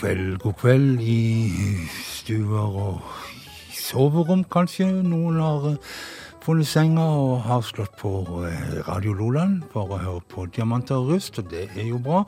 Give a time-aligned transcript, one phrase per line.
[0.00, 1.20] kveld, god kveld i
[2.00, 3.00] stuer og
[3.68, 4.86] i soverom, kanskje.
[5.04, 5.96] Noen har eh,
[6.40, 8.12] funnet senga og har slått på
[8.48, 12.22] eh, Radio Loland for å høre på Diamanter og rust, og det er jo bra.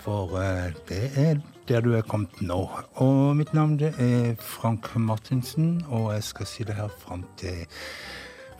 [0.00, 2.62] For eh, det er der du er kommet nå.
[3.04, 7.66] Og mitt navn det er Frank Martinsen, og jeg skal si det her fram til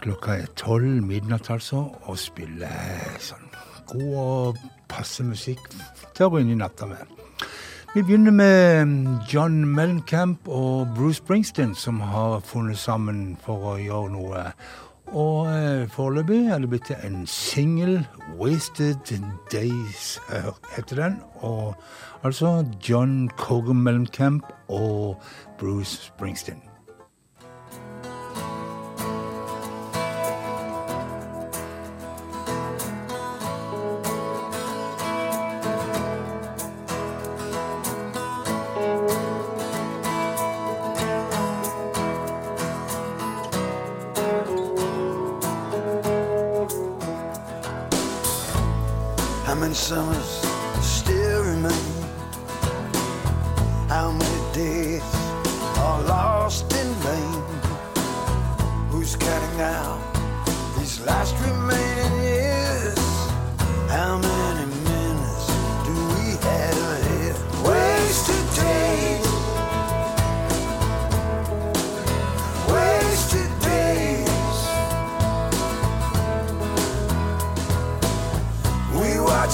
[0.04, 2.68] klokka er tolv midnatt, altså, og spille
[3.24, 3.48] sånn
[3.90, 5.64] god og passe musikk
[6.12, 7.19] til å gå inn i natta med.
[7.94, 13.72] Vi begynner med mm, John Mellencamp og Bruce Springsteen, som har funnet sammen for å
[13.82, 14.44] gjøre noe.
[15.10, 18.06] Og eh, foreløpig er det blitt en singel,
[18.38, 19.10] 'Wasted
[19.50, 20.20] Days',
[20.76, 21.18] heter den.
[21.42, 21.74] Og
[22.22, 25.18] altså John Cogan Mellencamp og
[25.58, 26.69] Bruce Springsteen.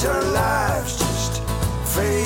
[0.07, 1.43] our lives just
[1.95, 2.26] fade.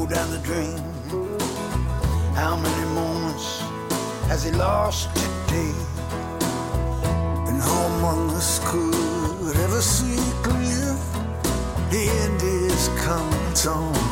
[0.00, 0.78] hold out the dream?
[2.34, 3.60] How many moments
[4.28, 5.74] has he lost today?
[7.48, 10.96] And how among us could ever see clear?
[11.90, 14.09] The end is coming soon.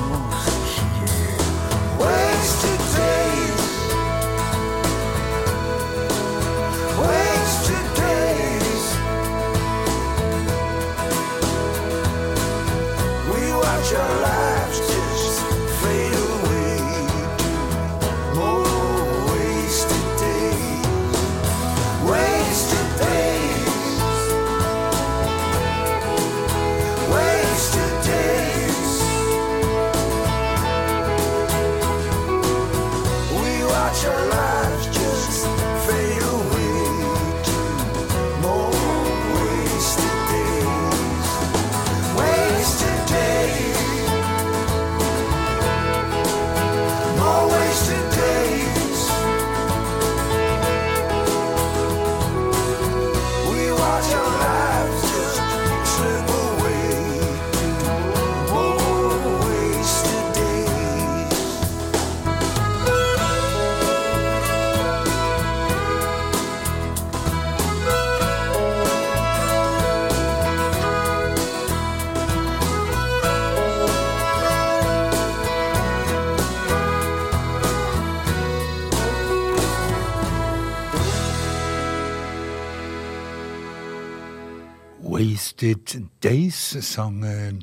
[86.85, 87.21] Sang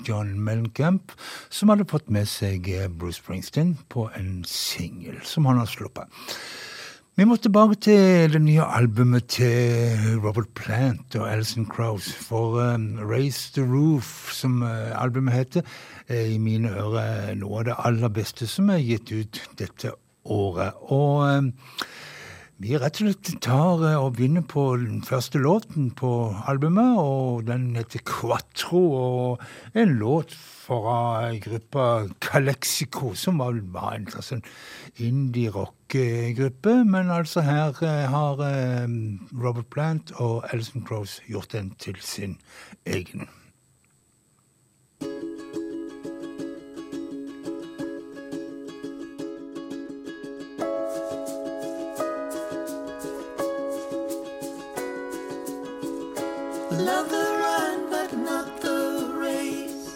[0.07, 1.15] John Mellencamp,
[1.49, 2.67] som hadde fått med seg
[2.99, 6.07] Bruce Springsteen på en singel som han har sluppet.
[7.15, 12.09] Vi må tilbake til det nye albumet til Robert Plant og Alison Krauss.
[12.11, 15.61] For um, Raise the Roof, som albumet heter,
[16.11, 19.93] er i mine ører noe av det aller beste som er gitt ut dette
[20.27, 20.75] året.
[20.91, 21.53] Og um,
[22.63, 26.09] vi rett og slett tar uh, og begynner på den første låten på
[26.47, 28.83] albumet, og den heter Quatro.
[28.95, 30.31] Og en låt
[30.65, 33.59] fra gruppa Calexico, som var,
[33.91, 34.45] en sånn
[35.03, 36.77] indie-rock-gruppe.
[36.87, 38.87] Men altså her eh, har eh,
[39.35, 42.39] Robert Plant og Alison Cross gjort den til sin
[42.87, 43.27] egen.
[56.77, 59.89] Love the run, but not the race.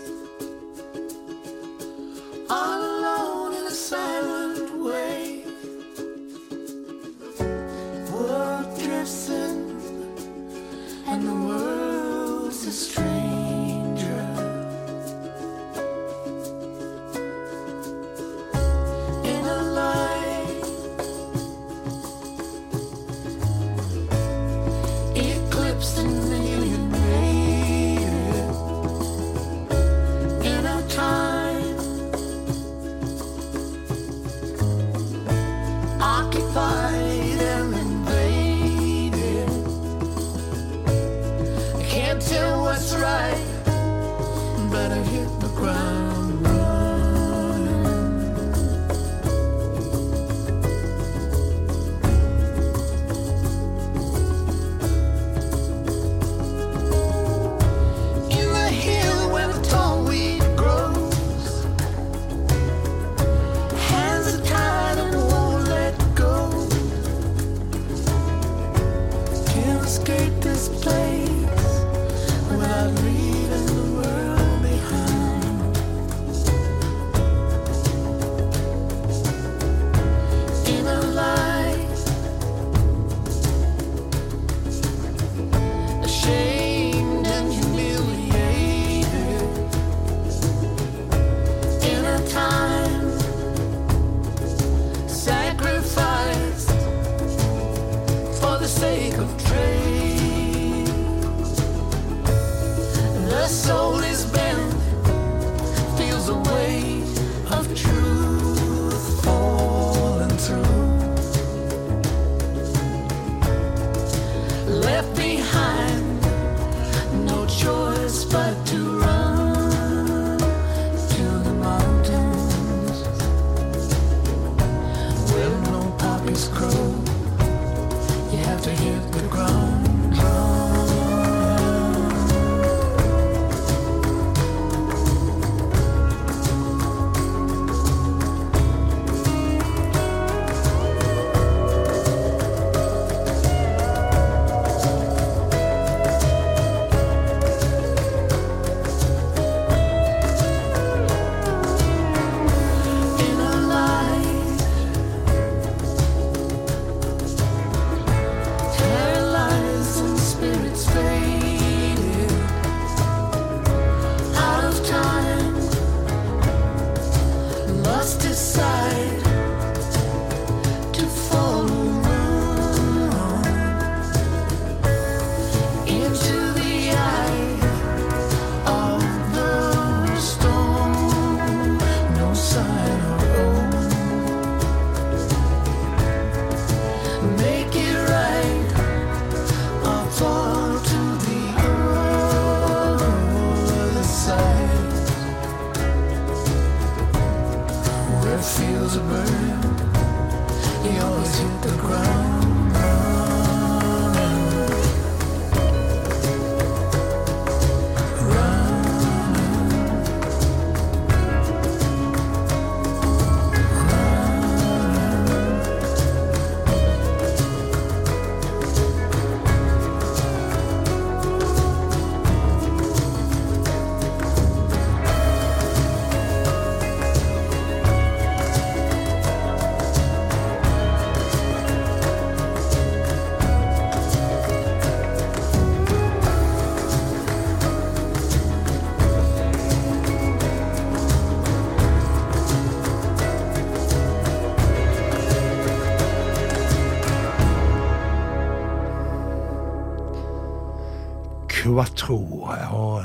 [251.80, 252.42] Quatro.
[252.72, 253.04] Og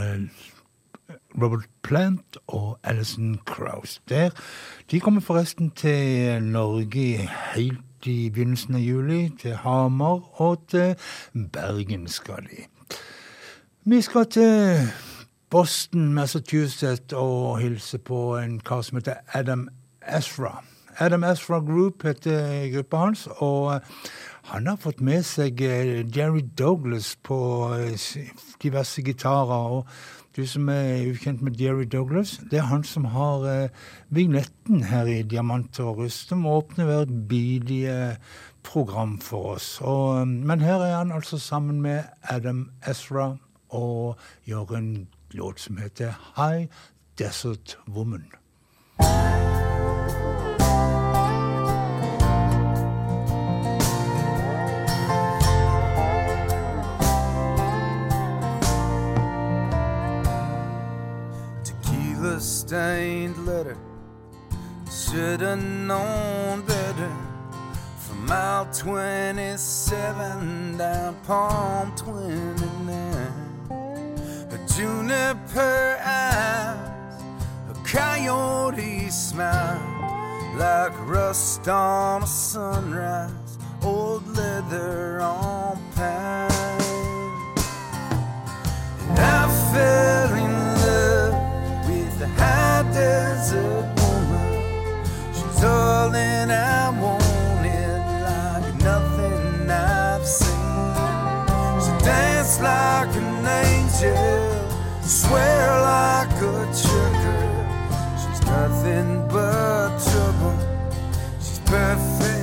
[1.43, 4.31] Robert Plant og Alison Krauss der.
[4.91, 9.29] De kommer forresten til Norge helt i begynnelsen av juli.
[9.39, 10.97] Til Hamar og til
[11.53, 12.67] Bergen skal de.
[13.85, 14.91] Vi skal til
[15.51, 19.69] Boston, Massachusetts og hilse på en kar som heter Adam
[20.03, 20.65] Asra.
[20.99, 23.29] Adam Asra Group heter gruppa hans.
[23.39, 23.81] og
[24.45, 27.39] han har fått med seg eh, Jerry Douglas på
[27.79, 27.97] eh,
[28.63, 29.79] diverse gitarer.
[29.79, 29.87] og
[30.37, 33.69] du som er ukjent med Jerry Douglas, det er han som har eh,
[34.11, 38.17] vignetten her i Diamanter og rust, som åpner hvert bidige
[38.67, 39.79] program for oss.
[39.81, 43.37] Og, eh, men her er han altså sammen med Adam Ezra
[43.71, 46.67] og gjør en låt som heter High
[47.19, 48.27] Desert Woman.
[62.75, 63.79] Stained letter.
[64.91, 67.13] Should've known better.
[67.99, 74.49] From mile 27 down Palm 29.
[74.51, 77.23] A juniper eyes,
[77.71, 79.81] a coyote smile,
[80.59, 86.51] like rust on a sunrise, old leather on pine.
[88.99, 90.24] And I fell
[96.13, 100.51] That I wanted, like nothing I've seen.
[101.81, 107.41] She danced like an angel, swear like a trucker.
[108.21, 110.59] She's nothing but trouble.
[111.41, 112.34] She's perfect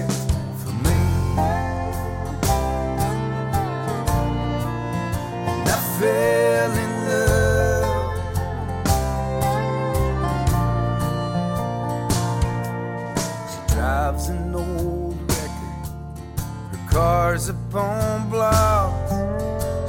[17.32, 19.14] Car's upon blocks.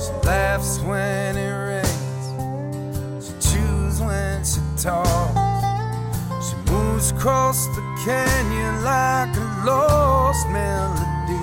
[0.01, 3.27] She laughs when it rains.
[3.27, 6.47] She chews when she talks.
[6.47, 11.43] She moves across the canyon like a lost melody.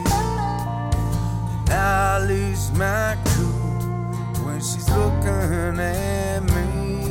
[1.59, 7.09] And I lose my cool when she's looking at me.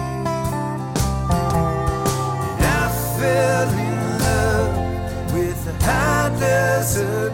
[2.57, 7.28] And I fell in love with the high desert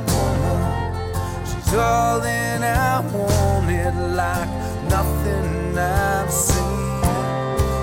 [1.76, 4.48] that I wanted, like
[4.88, 7.02] nothing I've seen.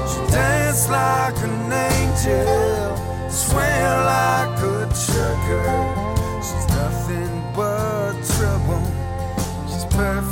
[0.09, 5.65] She danced like an angel, swam like a trucker.
[6.41, 8.83] She's nothing but trouble.
[9.67, 10.30] She's perfect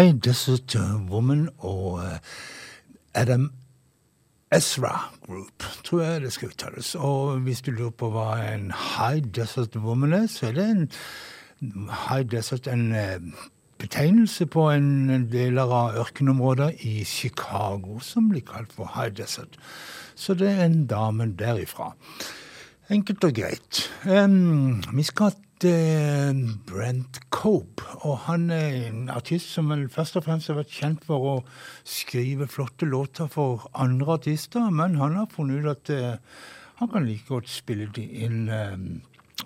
[0.00, 0.76] High Desert
[1.10, 2.18] Woman og eh,
[3.14, 3.50] Adam
[4.52, 6.94] Ezra Group, tror jeg det skal uttales.
[6.94, 10.86] Og hvis du lurer på hva en High Desert Woman er, så er det en
[12.06, 13.20] High Desert en eh,
[13.78, 19.60] betegnelse på en del av ørkenområdet i Chicago som blir kalt for High Desert.
[20.14, 21.92] Så det er en dame derifra.
[22.88, 23.84] Enkelt og greit.
[24.08, 30.48] Um, vi skal Brent Cope, og han er en artist som vel først og fremst
[30.48, 31.34] har vært kjent for å
[31.84, 36.16] skrive flotte låter for andre artister, men han har funnet ut at eh,
[36.80, 38.78] han kan like godt spille de inn eh,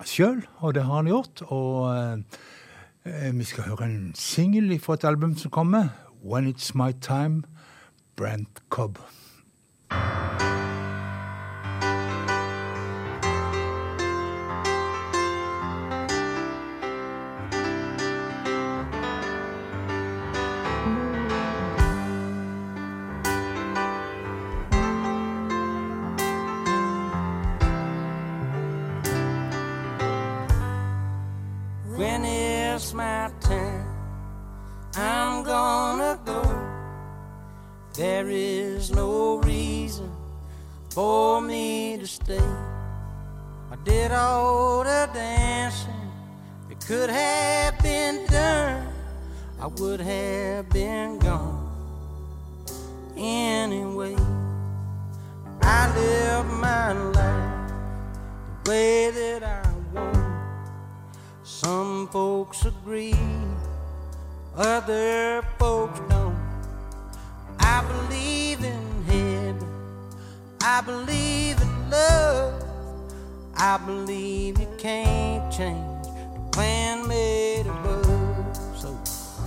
[0.06, 1.42] sjøl, og det har han gjort.
[1.50, 5.90] Og eh, vi skal høre en singel fra et album som kommer,
[6.22, 7.42] When It's My Time,
[8.14, 9.02] Brent Cobb.
[37.94, 40.10] There is no reason
[40.90, 42.50] for me to stay.
[43.70, 46.10] I did all the dancing
[46.68, 48.88] that could have been done.
[49.60, 51.70] I would have been gone
[53.16, 54.16] anyway.
[55.62, 57.72] I live my life
[58.64, 60.18] the way that I want.
[61.44, 63.14] Some folks agree,
[64.56, 66.23] other folks don't.
[67.76, 69.68] I believe in heaven,
[70.60, 72.62] I believe in love,
[73.56, 78.56] I believe you can't change the plan made above.
[78.78, 78.90] So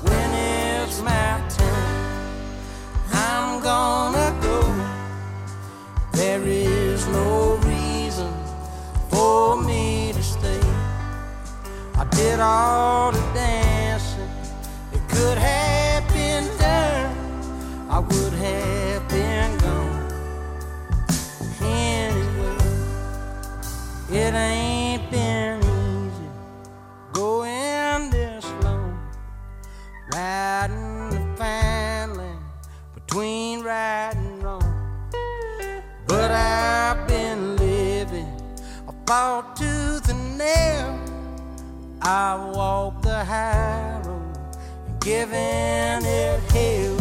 [0.07, 2.33] when it's my time,
[3.13, 4.59] I'm gonna go.
[6.11, 8.33] There is no reason
[9.09, 10.59] for me to stay.
[11.95, 14.29] I did all the dancing
[14.91, 15.66] It could have
[24.37, 26.29] ain't been easy
[27.11, 28.97] going this long,
[30.13, 32.45] riding the fine line
[32.93, 34.63] between right and wrong.
[36.07, 38.31] But I've been living,
[38.87, 40.99] I fought tooth and nail.
[42.01, 44.37] I walk the high road
[44.87, 46.95] and giving it hell.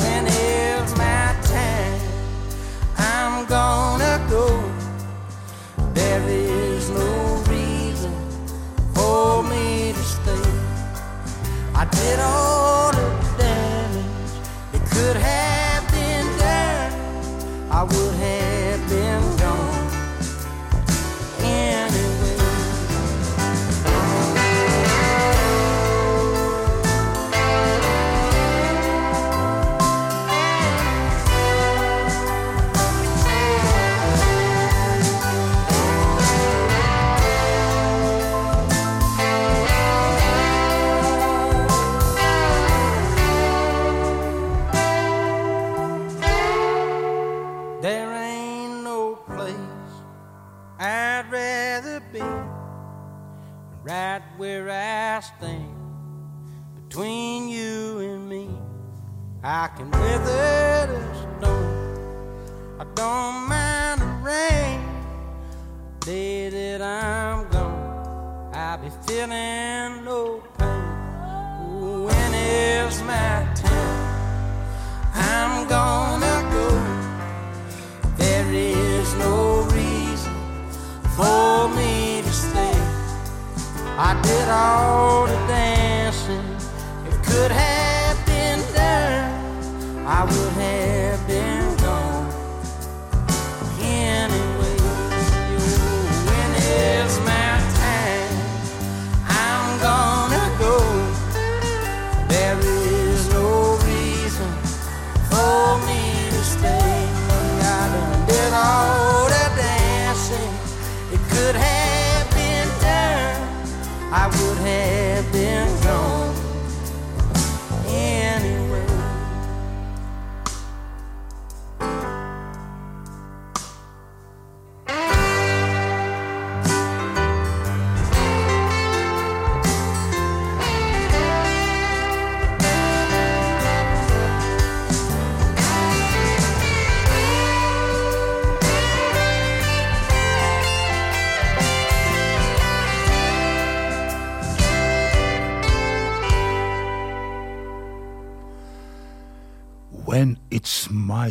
[0.00, 2.00] When it's my time,
[2.96, 4.77] I'm gonna go.
[11.80, 14.32] I did all the damage
[14.72, 17.70] that could have been done.
[17.70, 18.37] I would have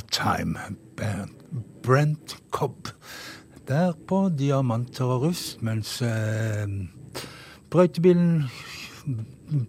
[0.07, 0.57] It's Band.
[0.97, 1.27] Time.
[1.83, 2.87] Brent Cobb.
[3.67, 6.67] Der på diamanter og rust, mens eh,
[7.69, 8.45] brøytebilen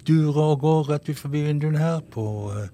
[0.06, 2.68] durer og går rett ut forbi vinduene her på eh,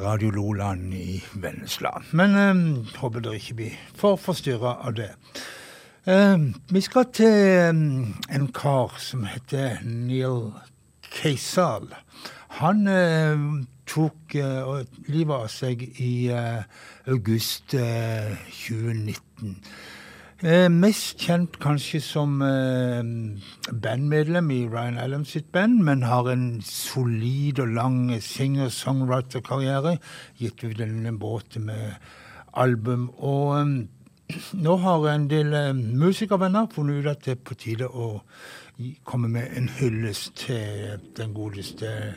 [0.00, 2.02] Radio Loland i Vennesla.
[2.12, 5.10] Men eh, håper dere ikke blir for forstyrra av det.
[6.06, 6.38] Eh,
[6.72, 7.68] vi skal til eh,
[8.36, 10.54] en kar som heter Neil
[11.12, 11.92] Keisal.
[12.62, 13.36] Han eh,
[13.88, 16.62] tok uh, livet av seg i uh,
[17.10, 19.58] august 2019.
[20.42, 27.60] Eh, mest kjent kanskje som bandmedlem i Ryan Adams sitt band, men har en solid
[27.62, 29.94] og lang singer-songwriter-karriere.
[30.42, 31.94] Gitt ut en båt med
[32.58, 33.06] album.
[33.22, 33.76] Og um,
[34.58, 38.10] nå har en del musikervenner funnet ut at det er på tide å
[39.06, 42.16] komme med en hyllest til den godeste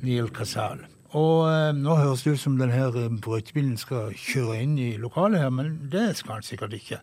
[0.00, 0.86] Neil Casal.
[1.16, 5.52] Og eh, nå høres det ut som denne brøytebilen skal kjøre inn i lokalet her,
[5.54, 7.00] men det skal han sikkert ikke.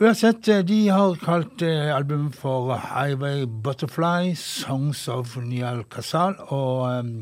[0.00, 6.34] Uansett, eh, de har kalt eh, albumet for Highway Butterfly, Songs of Nial Casal.
[6.48, 7.14] Og um,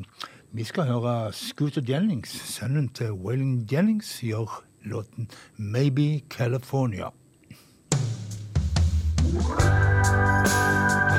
[0.57, 7.13] vi skal høre Scooter Jennings, sønnen til Wailing Jennings, gjør låten Maybe California.
[9.31, 11.10] spent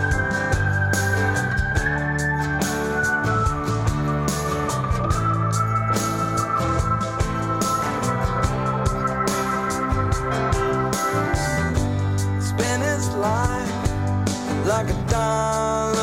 [14.71, 16.00] like a dollar.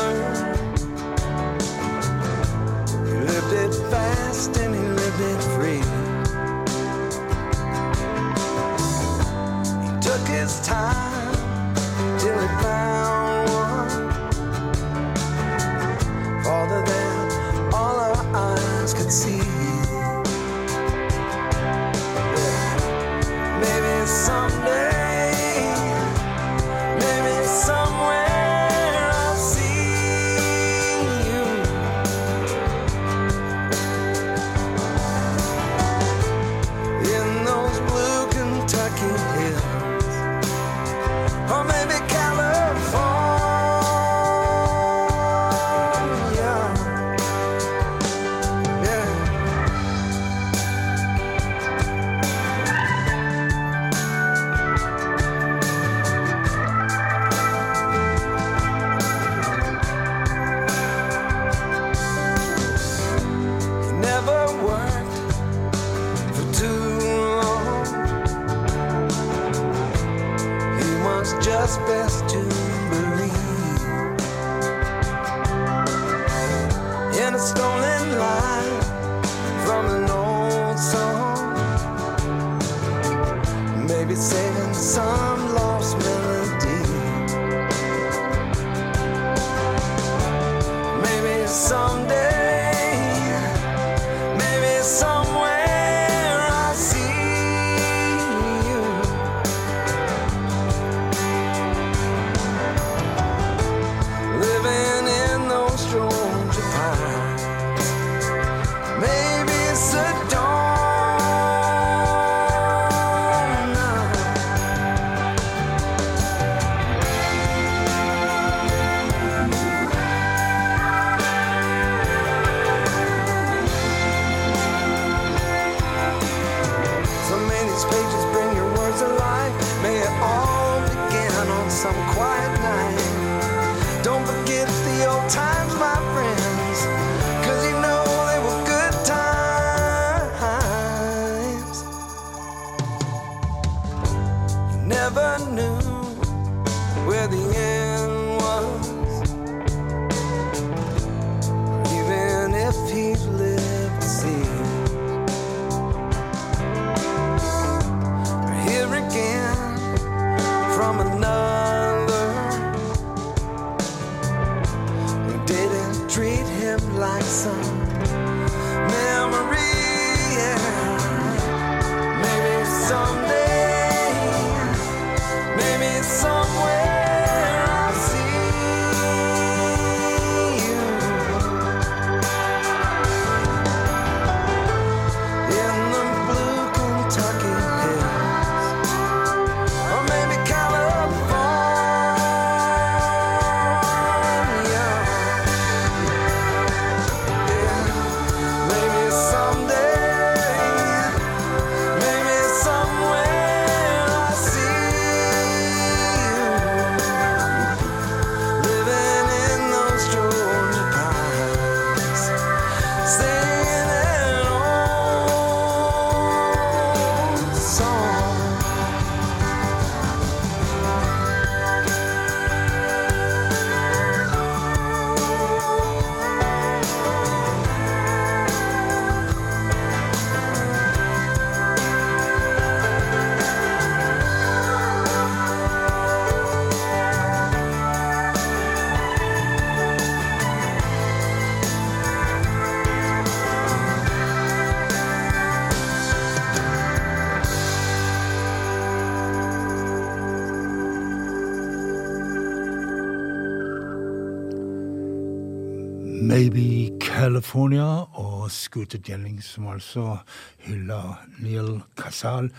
[257.39, 260.17] California og Scooter Jennings, som altså
[260.65, 262.49] hylla Neil Casal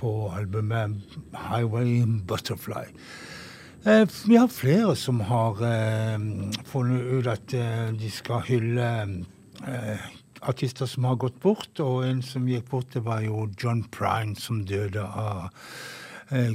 [0.00, 0.96] på albumet
[1.36, 2.86] Highway Butterfly.
[3.84, 6.16] Eh, vi har flere som har eh,
[6.64, 8.88] funnet ut at eh, de skal hylle
[10.40, 14.38] artister som har gått bort, og en som gikk bort, det var jo John Prine,
[14.40, 15.50] som døde av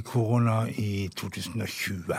[0.08, 2.18] korona i 2020.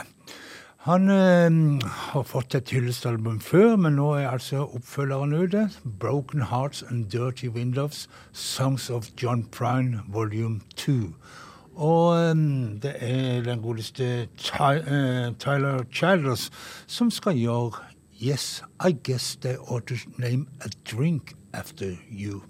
[0.87, 5.65] Han øh, har fått et hyllestalbum før, men nå er altså oppfølgeren ute.
[5.83, 11.11] 'Broken Hearts and Dirty Windows', 'Songs of John Prine Volume 2'.
[11.75, 12.35] Og øh,
[12.81, 16.51] det er den godeste Ty øh, Tyler Childers
[16.87, 17.71] som skal gjøre
[18.23, 22.41] 'Yes, I guess they ought to name a drink after you'.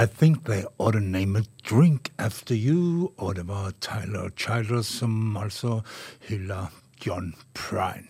[0.00, 3.12] I think they ought to name a drink after you.
[3.16, 5.80] Og det var Tyler Childers som altså
[6.28, 6.66] hylla
[7.06, 8.06] John Prine.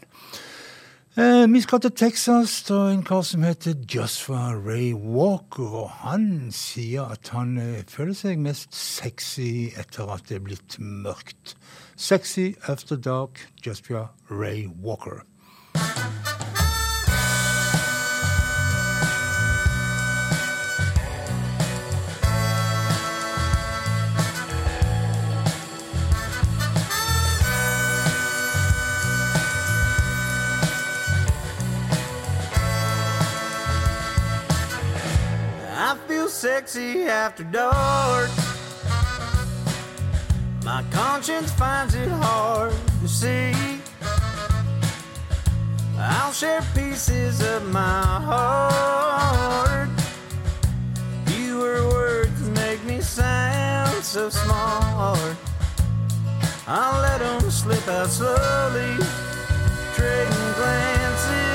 [1.17, 5.65] Eh, vi skal til Texas til en kar som heter Joshua Ray Walker.
[5.65, 10.77] Og han sier at han eh, føler seg mest sexy etter at det er blitt
[10.79, 11.57] mørkt.
[11.97, 15.25] Sexy after dark, Joshua Ray Walker.
[36.39, 38.31] Sexy after dark.
[40.65, 43.53] My conscience finds it hard to see.
[45.99, 49.89] I'll share pieces of my heart.
[51.27, 55.37] Fewer words make me sound so smart.
[56.69, 58.95] I'll let them slip out slowly,
[59.97, 61.48] trading glances,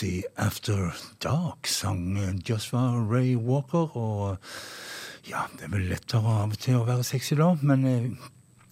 [0.00, 2.16] Sexy After Dark, sang
[2.48, 3.96] Joshua Ray Walker.
[3.96, 4.38] Og
[5.28, 8.06] ja, det er vel lettere av og til å være sexy da, men eh,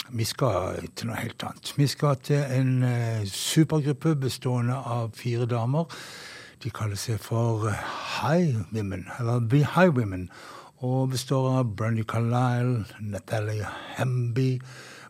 [0.09, 1.75] vi skal til noe helt annet.
[1.77, 5.93] Vi skal til en eh, supergruppe bestående av fire damer.
[6.65, 7.87] De kaller seg for eh,
[8.23, 10.31] High Women, eller The High Women,
[10.81, 13.69] og består av Brandy Carlisle, Natalie
[13.99, 14.55] Hemby,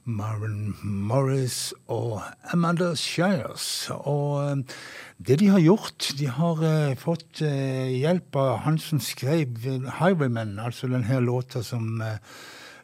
[0.08, 3.86] Marvin Morris og Amanda Shires.
[3.92, 4.78] Og eh,
[5.18, 9.58] det de har gjort De har uh, fått uh, hjelp av han som skrev
[9.98, 12.20] Highwaymen, altså den her låta som uh,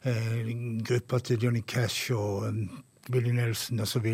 [0.05, 0.49] eh,
[0.85, 2.55] gruppa til Johnny Cash og eh,
[3.13, 4.07] Willy Nelson osv.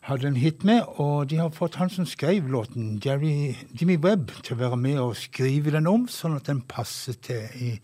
[0.00, 0.82] hadde en hit med.
[0.86, 4.98] Og de har fått han som skrev låten, Jerry, Jimmy Webb, til å være med
[4.98, 7.76] og skrive den om, sånn at den passer til i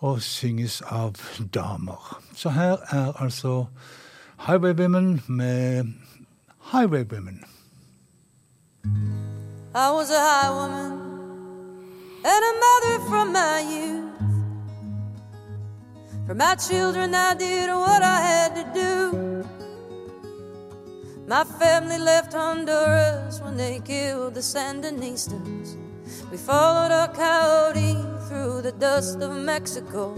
[0.00, 1.18] og synges av
[1.52, 2.00] damer.
[2.34, 3.66] Så her er altså
[4.46, 5.92] Highway Women med
[6.72, 7.42] Highway Women.
[9.72, 10.98] I was a high woman
[12.24, 14.10] and a mother from my youth.
[16.26, 19.46] For my children, I did what I had to do.
[21.28, 25.76] My family left Honduras when they killed the Sandinistas.
[26.32, 27.94] We followed a coyote
[28.26, 30.14] through the dust of Mexico.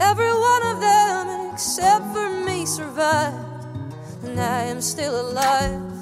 [0.00, 3.66] Every one of them, except for me, survived,
[4.24, 5.97] and I am still alive.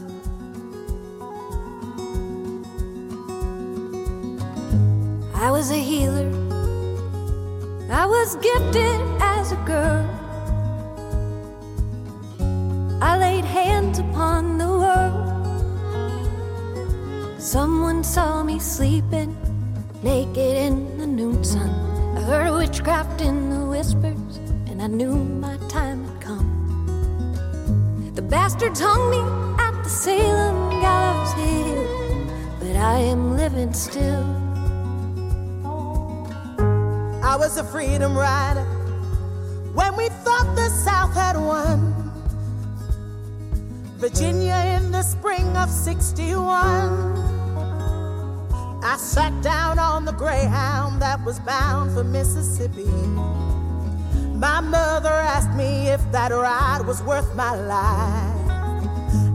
[5.39, 6.31] I was a healer.
[7.91, 10.09] I was gifted as a girl.
[13.03, 15.27] I laid hands upon the world.
[17.39, 19.37] Someone saw me sleeping
[20.03, 21.69] naked in the noon sun.
[22.17, 26.51] I heard witchcraft in the whispers, and I knew my time had come.
[28.15, 29.21] The bastards hung me
[29.63, 31.85] at the Salem gallows hill,
[32.59, 34.46] but I am living still.
[37.27, 38.63] I was a freedom rider
[39.75, 41.93] when we thought the South had won.
[43.97, 46.37] Virginia in the spring of 61.
[48.85, 52.85] I sat down on the Greyhound that was bound for Mississippi.
[54.39, 58.51] My mother asked me if that ride was worth my life.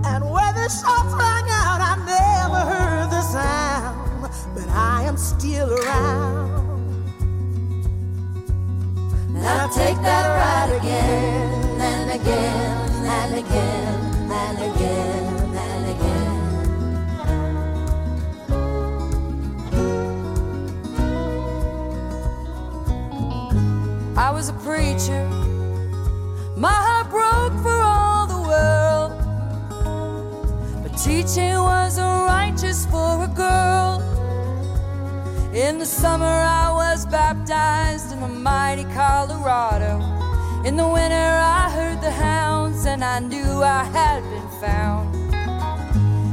[0.05, 5.73] And when the shots rang out, I never heard the sound, but I am still
[5.73, 6.60] around.
[9.43, 15.25] And I'll take that ride again and again and again and again
[15.57, 16.31] and again.
[24.15, 25.27] I was a preacher.
[26.55, 29.11] My heart broke for all the world.
[30.83, 32.10] But teaching wasn't righteous
[35.71, 40.01] In the summer, I was baptized in the mighty Colorado.
[40.65, 45.15] In the winter, I heard the hounds, and I knew I had been found.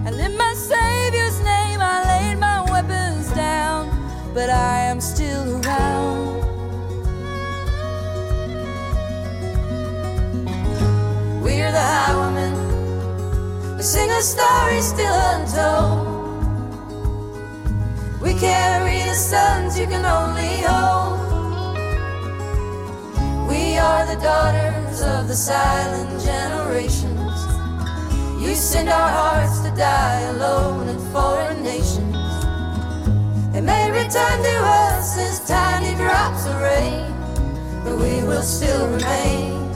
[0.09, 3.89] And in my Savior's name, I laid my weapons down,
[4.34, 6.43] but I am still around.
[11.45, 13.76] We're the highwaymen.
[13.76, 16.07] We sing a story still untold.
[18.41, 21.18] Carry the sons you can only hold.
[23.51, 27.34] We are the daughters of the silent generations.
[28.41, 32.14] You send our hearts to die alone in foreign nations.
[33.53, 37.12] They may return to us as tiny drops of rain,
[37.82, 39.68] but we will still remain.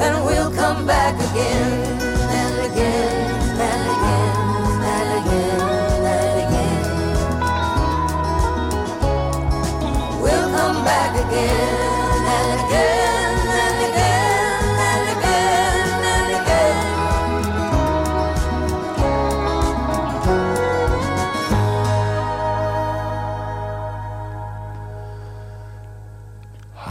[0.00, 1.79] And we'll come back again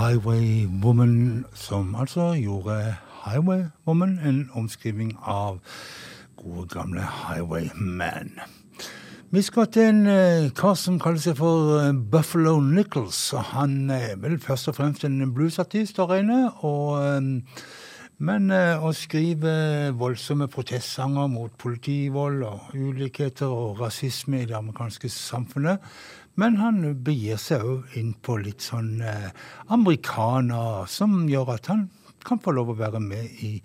[0.10, 5.60] Highway Woman, som altså gjorde Highway Woman, en omskriving av
[6.38, 8.59] gode gamle Highwayman.
[9.30, 13.20] Vi skal til en eh, kar som kaller seg for eh, Buffalo Nichols.
[13.52, 17.60] Han er vel først og fremst en bluesartist å regne, og, eh,
[18.26, 19.52] men eh, å skrive
[20.00, 25.86] voldsomme protestsanger mot politivold og ulikheter og rasisme i det amerikanske samfunnet.
[26.34, 29.30] Men han begir seg òg inn på litt sånn eh,
[29.70, 31.86] amerikaner som gjør at han
[32.26, 33.60] kan få lov å være med i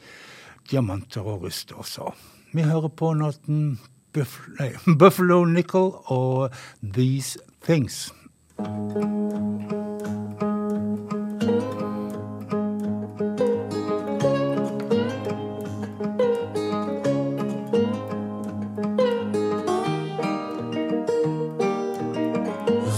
[0.68, 2.12] Diamanter og rust også.
[2.52, 3.78] Vi hører på Norton
[4.86, 6.50] Buffalo Nickel or
[6.82, 8.12] These Things.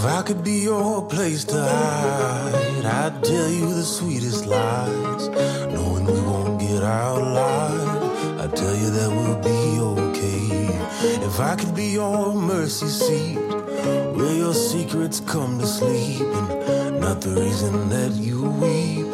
[0.08, 5.28] I could be your place to hide, I'd tell you the sweetest lies.
[5.28, 10.65] Knowing we won't get out alive, I'd tell you that we'll be okay.
[10.98, 17.20] If I could be your mercy seat, where your secrets come to sleep, and not
[17.20, 19.06] the reason that you weep,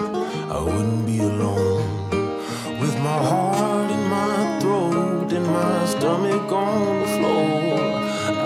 [0.49, 1.83] I wouldn't be alone.
[2.81, 7.73] With my heart in my throat and my stomach on the floor,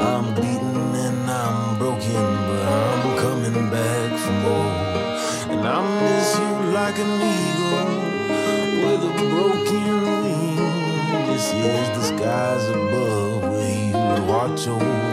[0.08, 4.72] I'm beaten and I'm broken, but I'm coming back for more.
[5.52, 7.92] And I miss you like an eagle
[8.82, 10.56] with a broken wing.
[11.26, 13.25] This is the skies above
[14.54, 15.05] 中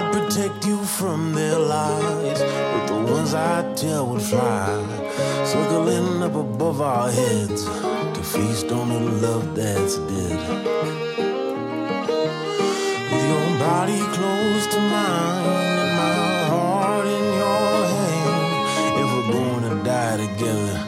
[0.00, 4.64] I'd protect you from their lies, but the ones I tell would fly,
[5.44, 10.40] circling up above our heads to feast on the love that's dead.
[13.10, 15.44] With your body close to mine
[15.84, 18.40] and my heart in your hand.
[19.00, 20.78] If we're gonna die together,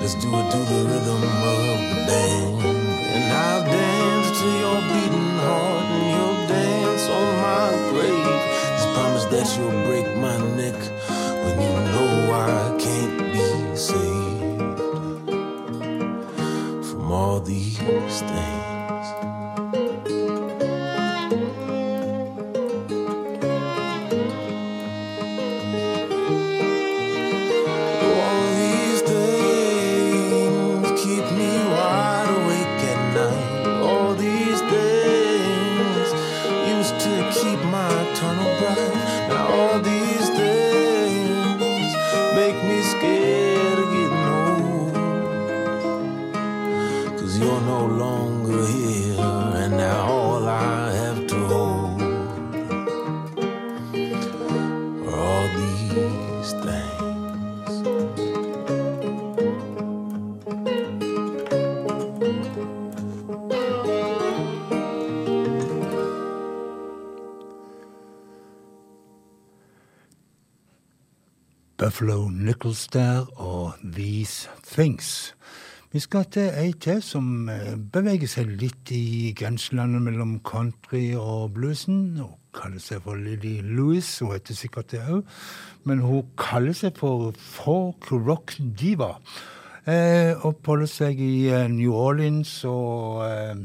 [0.00, 2.62] let's do it to the rhythm of the band.
[3.14, 5.79] And I'll dance to your beating heart
[9.42, 10.76] that you'll break my neck
[11.42, 14.60] when you know I can't be saved
[16.86, 18.59] from all these things.
[72.00, 75.34] Flo Nichols der, og These Things.
[75.92, 81.52] Vi skal til ei til som eh, beveger seg litt i grenselandet mellom country og
[81.58, 82.16] bluesen.
[82.16, 85.28] Hun kaller seg for Lily Louis, hun heter sikkert det òg.
[85.84, 89.10] Men hun kaller seg for folk rock diva.
[89.84, 93.60] Eh, oppholder seg i eh, New Orleans og eh,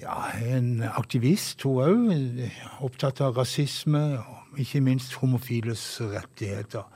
[0.00, 0.16] ja,
[0.48, 2.40] en aktivist, hun òg.
[2.88, 6.88] Opptatt av rasisme og ikke minst homofiles rettigheter.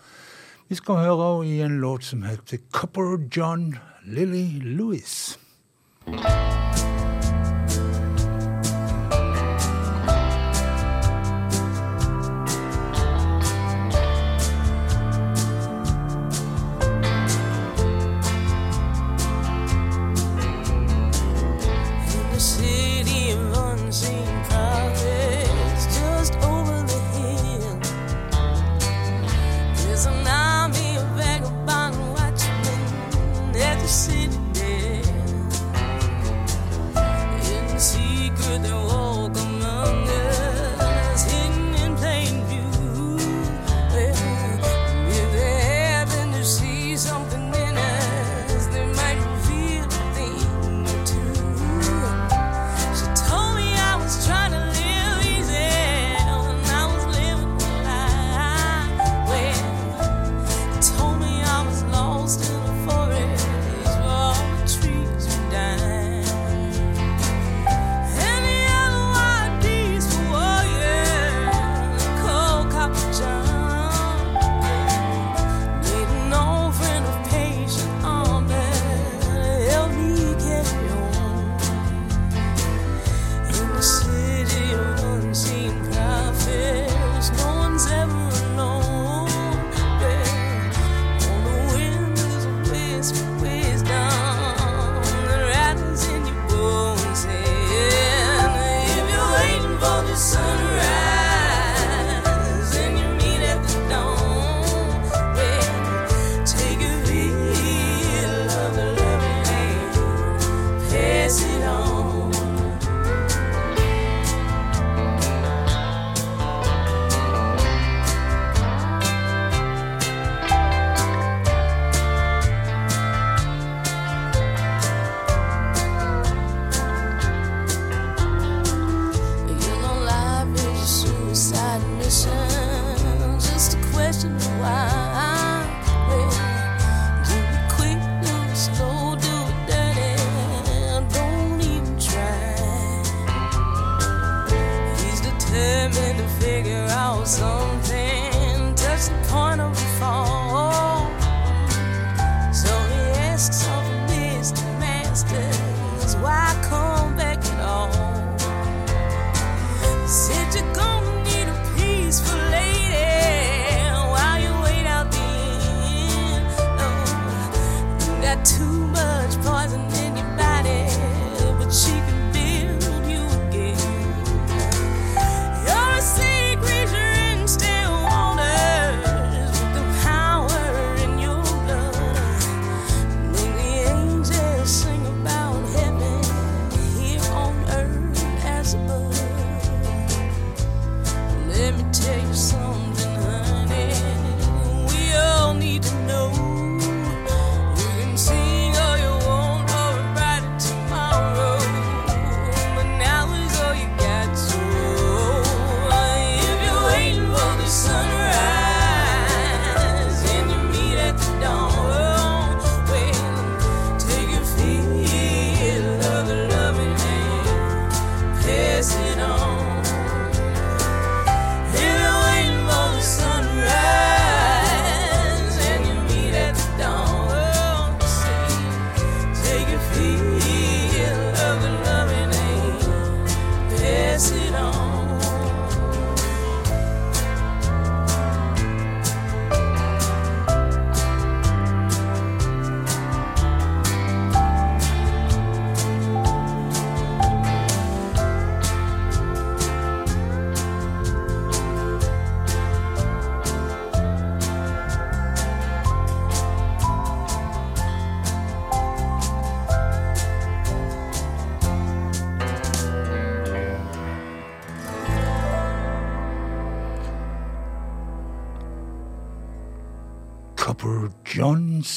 [0.69, 3.71] Vi skal høre henne i en låt som heter Copper John
[4.05, 5.39] Lily Louis.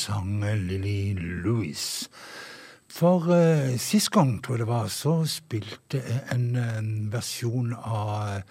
[0.02, 1.82] Sang Lily Louis.
[2.92, 8.42] For uh, sist gang, tror jeg det var, så spilte jeg en, en versjon av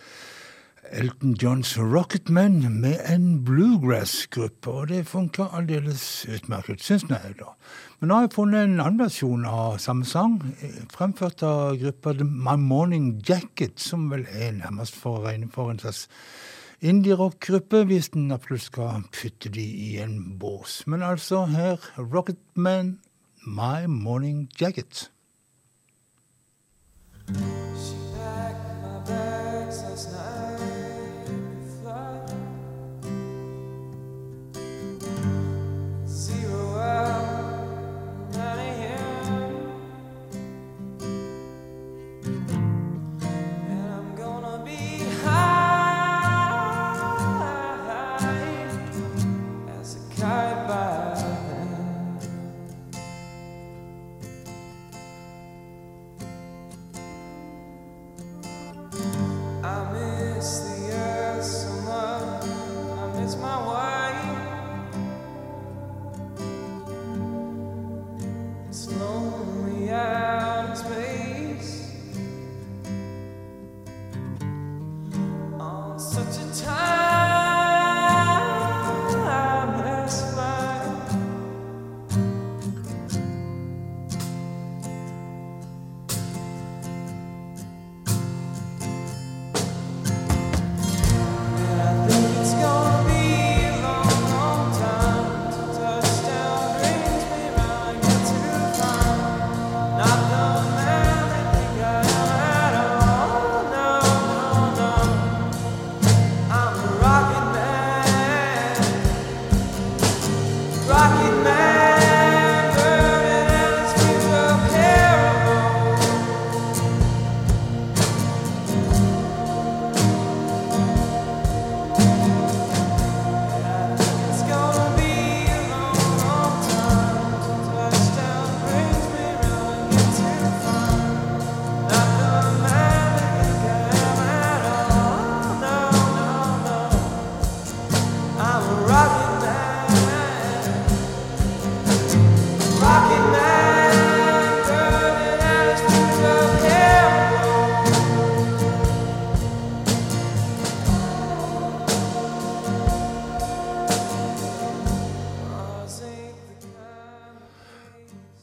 [0.90, 7.52] Elton Johns Rocketman med en bluegrass-gruppe, og det funka aldeles utmerket, syns jeg, da.
[8.00, 12.16] Men nå har jeg funnet en annen versjon av samme sang, eh, fremført av gruppa
[12.16, 16.08] The My Morning Jacket, som vel er nærmest for å regne for en slags
[16.80, 20.82] indie-rock-gruppe, hvis en absolutt skal putte de i en bås.
[20.86, 22.98] Men altså, her Rocketman,
[23.46, 25.10] My Morning Jacket.
[27.28, 27.70] I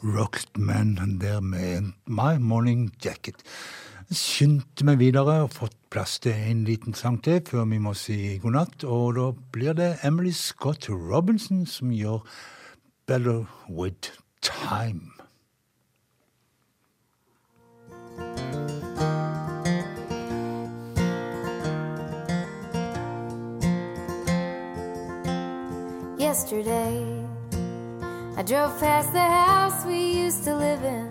[0.01, 3.35] kind Rocketman der med My Morning Jacket.
[4.11, 8.37] Skyndte meg videre og fått plass til en liten sang til før vi må si
[8.39, 8.83] god natt.
[8.83, 12.23] Og da blir det Emily Scott Robinson som gjør
[13.07, 15.11] Better With Time.
[26.19, 27.26] Yesterday,
[28.37, 31.07] I drove past the house we used to live in.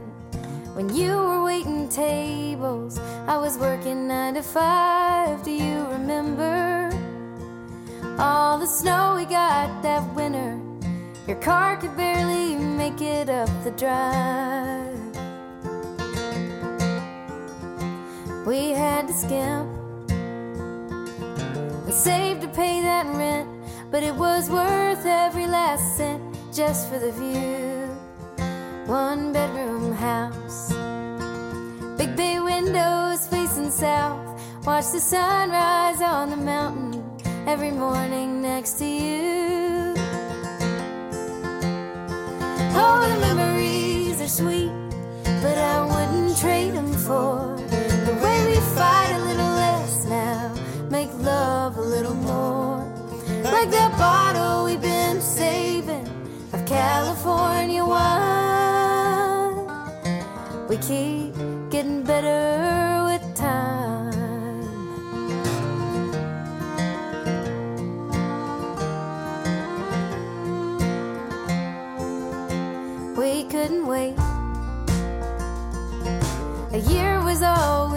[0.77, 5.43] When you were waiting tables, I was working nine to five.
[5.43, 6.89] Do you remember
[8.17, 10.57] all the snow we got that winter?
[11.27, 14.95] Your car could barely make it up the drive.
[18.47, 19.69] We had to skimp
[21.87, 23.49] and save to pay that rent,
[23.91, 27.85] but it was worth every last cent just for the view.
[28.87, 30.73] One bedroom house,
[31.99, 34.41] big bay windows facing south.
[34.65, 37.05] Watch the sunrise on the mountain
[37.47, 39.93] every morning next to you.
[42.81, 44.73] Oh, the memories are sweet,
[45.43, 47.55] but I wouldn't trade them for
[48.07, 50.55] the way we fight a little less now,
[50.89, 52.79] make love a little more.
[53.45, 54.96] Like that bottle we've been
[56.67, 59.55] California wine.
[60.69, 61.33] We keep
[61.71, 64.11] getting better with time.
[73.17, 74.19] We couldn't wait.
[76.73, 77.93] A year was all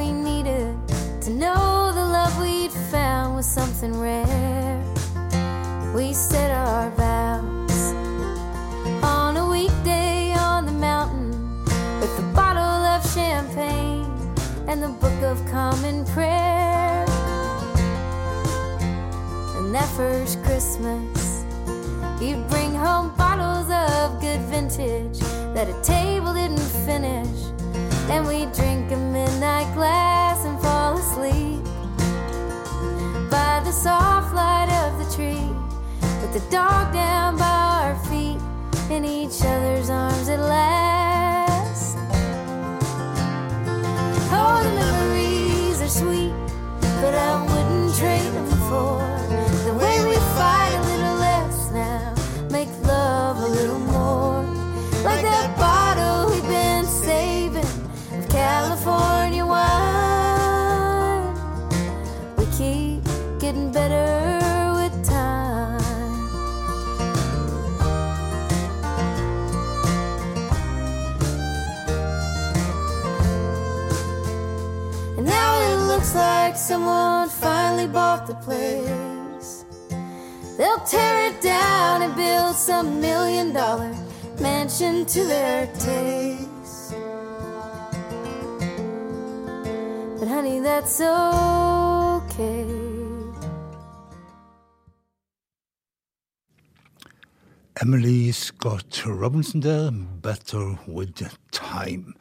[99.39, 101.23] Robinson der, 'Better With
[101.53, 102.13] Time'.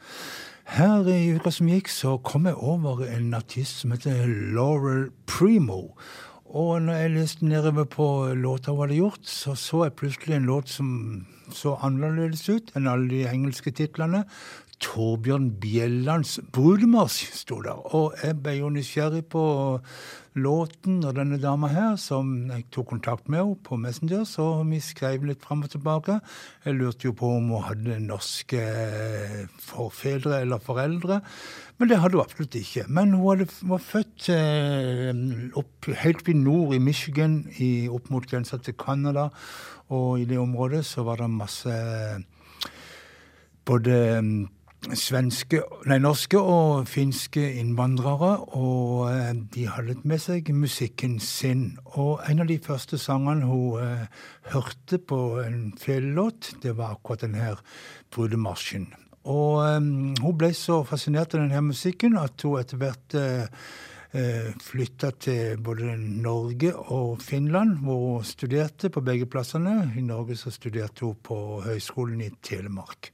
[0.63, 4.23] Her i uka som gikk, så kom jeg over en artist som heter
[4.55, 5.97] Laurel Primo.
[6.45, 8.07] Og når jeg leste nedover på
[8.39, 12.87] låta hun hadde gjort, så så jeg plutselig en låt som så annerledes ut enn
[12.87, 14.23] alle de engelske titlene.
[14.79, 17.79] Torbjørn Bjellands 'Brudemarsj' sto der.
[17.95, 19.43] Og jeg ble jo nysgjerrig på
[20.39, 24.79] låten og denne dama her, som jeg tok kontakt med henne på Messenger, så vi
[24.83, 26.19] skrev litt fram og tilbake.
[26.65, 28.61] Jeg lurte jo på om hun hadde norske
[29.63, 31.19] forfedre eller foreldre,
[31.77, 32.85] men det hadde hun absolutt ikke.
[32.87, 35.11] Men hun hadde, var født eh,
[35.59, 39.29] opp, helt oppe i nord, i Michigan, i, opp mot grensa til Canada,
[39.89, 41.75] og i det området så var det masse
[43.69, 44.47] både mm,
[44.95, 51.77] svenske, nei, norske og finske innvandrere, og eh, de hadde med seg musikken sin.
[51.99, 54.07] Og en av de første sangene hun eh,
[54.53, 57.61] hørte på en felelåt, det var akkurat den her
[58.15, 58.89] brudemarsjen.
[59.27, 59.77] Og eh,
[60.23, 63.61] hun ble så fascinert av denne musikken at hun etter hvert eh,
[64.15, 69.91] eh, flytta til både Norge og Finland, hvor hun studerte på begge plassene.
[69.99, 73.11] I Norge så studerte hun på Høgskolen i Telemark.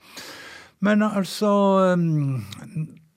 [0.86, 1.50] Men altså
[1.94, 2.46] um,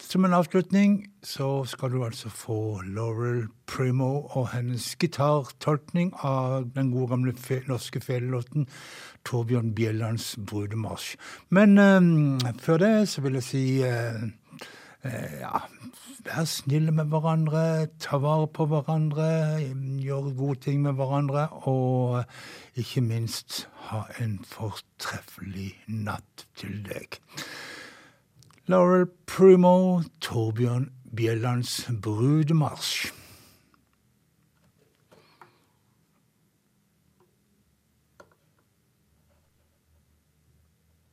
[0.01, 6.93] Som en avslutning så skal du altså få Laurel Primo og hennes gitartolkning av den
[6.95, 8.69] gode gamle fe norske felelåten
[9.29, 11.19] Torbjørn Bjellands 'Brudemarsj'.
[11.51, 14.23] Men um, før det så vil jeg si uh,
[15.05, 15.61] uh, ja,
[16.29, 19.29] vær snille med hverandre, ta vare på hverandre,
[20.03, 22.25] gjør gode ting med hverandre, og
[22.77, 27.21] ikke minst ha en fortreffelig natt til deg.
[28.69, 33.13] Laurel Primo, Torbjørn Bjellands brudemarsj.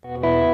[0.05, 0.44] thank